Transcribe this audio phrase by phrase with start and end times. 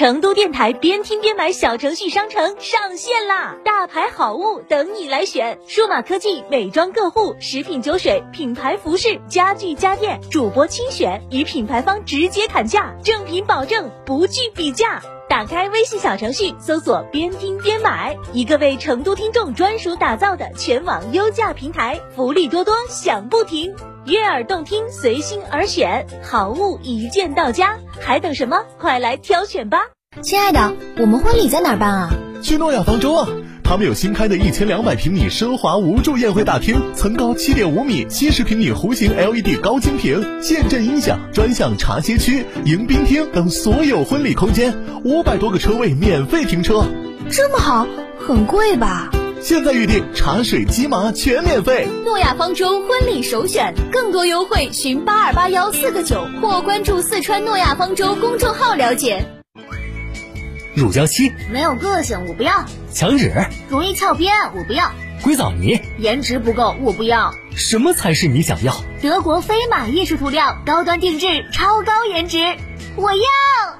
[0.00, 3.54] 成都电台边听边买小程序商城上线啦！
[3.62, 15.02] 大牌好物等你来选，数码科技、美妆个护、食品酒水、品牌服饰、家具家电，主播精选，与品牌方直接砍价，正品保证，不惧比价。
[15.28, 23.76] 打开微信小程序，搜索“边听边买”，一个为成都听众专属打造的全网优价平台，福利多多，享不停。
[24.06, 28.64] 悦耳动听，随心而选，好物一键到家，还等什么？
[28.78, 29.78] 快来挑选吧！
[30.22, 32.10] 亲爱的，我们婚礼在哪儿办啊？
[32.42, 33.28] 去诺亚方舟啊！
[33.62, 44.74] 他们有新开的一千两百平米奢华无柱宴会大厅，层高七点五米，七十平米弧形 LED 高清屏，现阵音响，专项茶歇区、迎宾厅等所有婚礼空间，
[45.04, 46.84] 五百多个车位免费停车。
[47.30, 47.86] 这么好，
[48.18, 49.10] 很贵吧？
[49.42, 51.88] 现在预定茶水鸡麻全免费。
[52.04, 59.26] 诺亚方舟婚礼首选，更多优惠寻八二八幺四个九或关注四川诺亚方舟公众号了解。
[60.74, 63.32] 乳胶漆没有个性，我不要；墙纸
[63.70, 64.90] 容易翘边，我不要；
[65.22, 67.32] 硅藻泥颜值不够，我不要。
[67.56, 68.76] 什么才是你想要？
[69.00, 72.38] 德国飞马艺术涂料，高端定制，超高颜值，
[72.94, 73.79] 我要。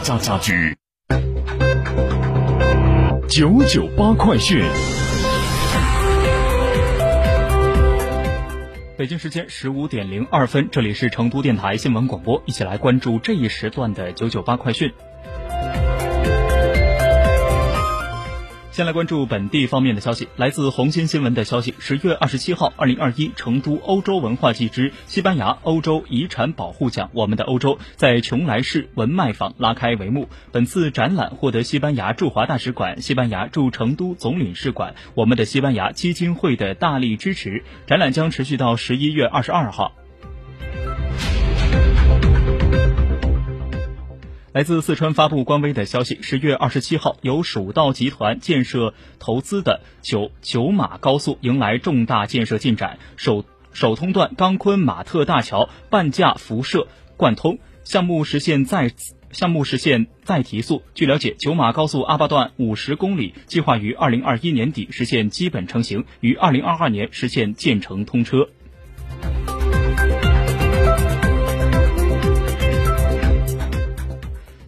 [0.00, 0.76] 家家居，
[3.28, 4.62] 九九八快讯。
[8.96, 14.92] 北京时间十五点零二分，这里是成都电台新闻广播，一起来关注这一时段的九九八快讯。
[18.78, 20.28] 先来关注本地方面的消息。
[20.36, 30.28] 来自红星新闻的消息，十月二十七号，二零二一成都欧洲文化季之西班牙欧洲遗产保护奖“我们的欧洲”在邛崃市文脉坊拉开帷幕。
[30.52, 37.64] 本次展览获得西班牙驻华大使馆、西班牙驻成都总领事馆、我们的西班牙基金会的大力支持。
[37.88, 39.97] 展览将持续到十一月二十二号。
[44.58, 58.90] 来自四川发布官微的消息，十月二十七号，由蜀道集团建设投资的九九马高速迎来重大建设进展，首首通段钢昆马特大桥半架辐射贯通，项目实现再
[59.30, 60.82] 项目实现再提速。
[60.92, 68.48] 据了解，九马高速阿坝段五十公里，计划于二零二一年底实现基本成型，于二零二二年实现建成通车。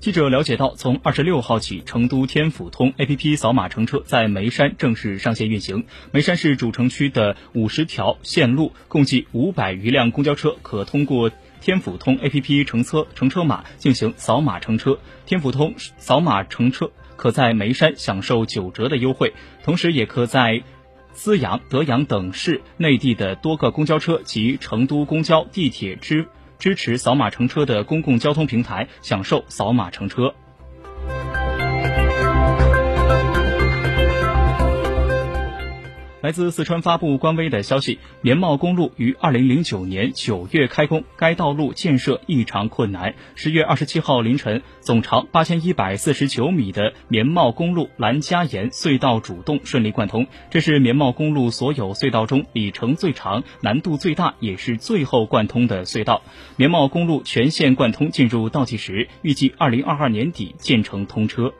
[0.00, 5.84] 记者了解到，从二十六号起，成都天府通 APP 扫码乘车在眉山正式上线运行。
[6.10, 14.98] 眉山市主城区的五十条线路，共计五百余辆公交车可通过天府通 APP 乘车乘车码进行扫码乘车。
[15.26, 20.62] 天府通扫码乘车可在眉山享受九折的优惠，同时也可在
[21.12, 26.26] 资阳、德阳等市内地的多个公交车及成都公交、地铁支。
[26.60, 30.34] 支持扫码乘车的公共交通平台享受扫码乘车。
[36.20, 43.14] 来自四川发布官微的消息，棉茂公路于二零零九年九月开工，该道路建设异常困难。
[43.34, 56.22] 十月二十七号凌晨，总长八千一百四十九米的棉茂公路兰家岩隧道主动顺利贯通，这是棉茂公路所有隧道中里程最长、难度最大，也是最后贯通的隧道。
[56.56, 61.54] 棉茂公路全线贯通进入倒计时，预计二零二二年底建成通车。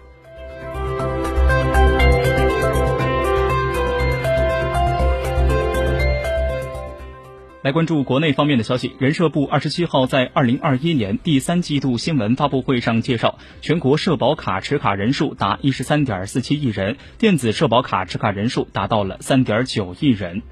[7.63, 8.97] 来关注国内方面的消息。
[8.99, 20.43] 人社部二十七号在二零二一年第三季度新闻发布会上介绍，全国社保卡持卡人数达一十三点四七亿人，电子社保卡持卡人数达到了三点九亿人。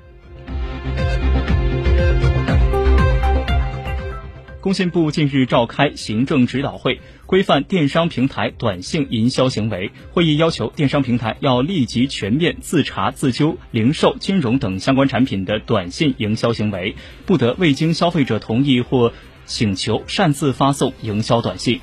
[4.68, 9.90] 工信部近日召开行政指导会，规范电商平台短信营销行为。
[10.12, 19.14] 会议要求电商平台要立即全面自查自纠零售、金融等相关产品的短信营销行为，不得未经消费者同意或
[19.46, 21.80] 请求擅自发送营销短信。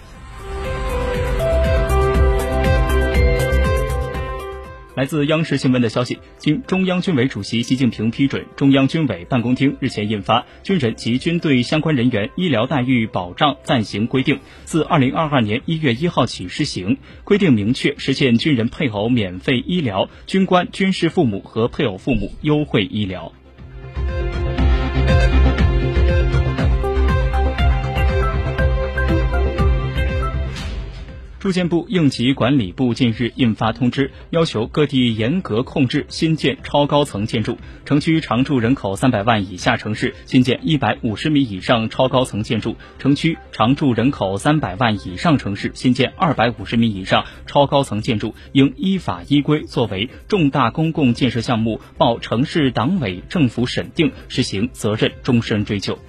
[4.96, 16.98] 来自央视新闻的消息，经中央军委主席习近平批准，中央军委办公厅日前印发《军人及军队相关人员医疗待遇保障暂行规定》，自二零二二年一月一号起施行。
[17.26, 23.34] 规定明确实现军人配偶免费医疗，军官、军事父母和配偶父母优惠医疗。
[31.46, 37.56] 住建部应急管理部近日印发通知，要求各地严格控制新建超高层建筑。
[37.86, 56.00] 城区常住人口三百万以下城市新建一百五十米以上超高层建筑；城区常住人口三百万以上城市新建二百五十米以上超高层建筑，应依法依规作为重大公共建设项目，报城市党委政府审定，实行责任终身追究。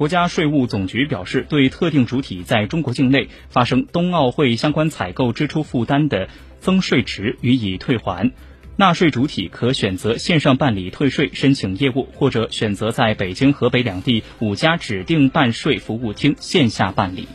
[0.00, 8.32] 国家税务总局表示，对特定主体在中国境内发生冬奥会相关采购支出负担的增税值予以退还。
[8.76, 17.28] 纳税主体可选择线上办理退税申请业务，或者选择在北京、河北两地五家指定办税服务厅线下办理。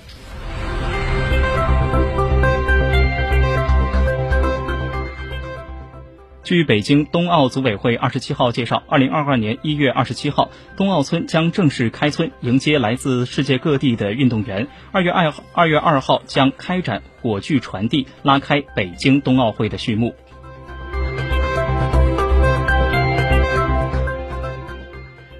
[6.45, 14.67] 据北京冬奥组委会二十七号介绍，二零二二年一月二十七号，冬奥村将正式开村，迎接来自世界各地的运动员。
[14.91, 20.13] 二月二二月二号将开展火炬传递，拉开北京冬奥会的序幕。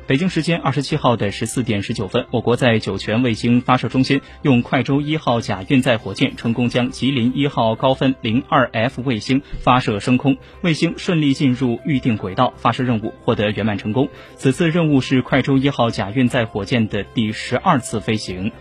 [0.08, 14.08] 北京时间二十七号的十四点十九分，我国在酒泉卫星发射中心用快舟一号甲运载火箭成功将吉林一号高分零二 F 卫星发射升空，卫星顺利进入预定轨道，发射任务获得圆满成功。
[14.36, 18.52] 此次任务是快舟一号甲运载火箭的第十二次飞行。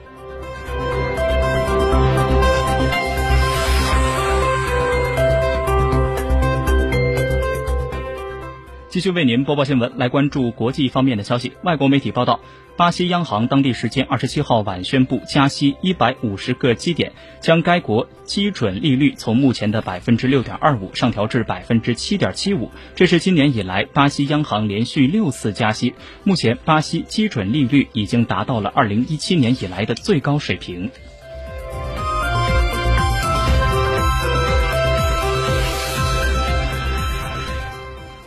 [8.95, 11.51] 继续为您播报新闻，来关注国际方面的消息。
[11.65, 12.39] 外国媒体报道，
[12.77, 22.71] 巴西央行当地时间二十七号晚宣布加息一百五十个基点，将该国基准利率从目前的百分之六点二五上调至百分之七点七五。
[22.95, 25.95] 这是今年以来巴西央行连续六次加息。
[26.23, 30.89] 目前，巴西基准利率已经达到了二零一七年以来的最高水平。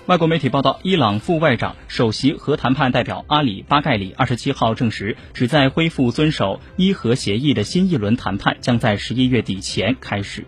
[0.07, 10.45] 外国媒体报道，伊朗副外长、首席核谈判代表阿里巴盖里二十七号证实，旨在恢复遵守伊核协议的新一轮谈判将在十一月底前开始。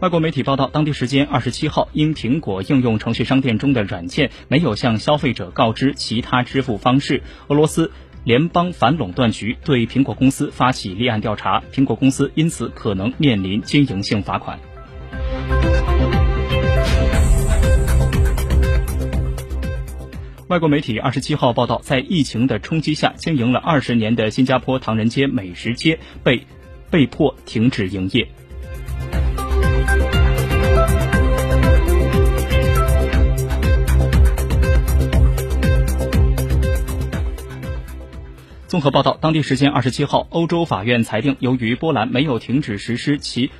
[0.00, 7.92] 外国媒体报道，当地时间二十七号，因苹果应用程序商店中的软件没有向消费者告知其他支付方式，俄罗斯。
[8.24, 14.60] 联邦反垄断局对苹果公司发起立案调查，苹果公司因此可能面临经营性罚款。
[20.46, 26.46] 外国媒体二十七号报道，在疫情的冲击下，经营了二十年的新加坡唐人街美食街被
[26.90, 28.28] 被迫停止营业。
[38.72, 43.50] 综合报道，当地时间二十七号，欧洲法院裁定，由于波兰没有停止实施其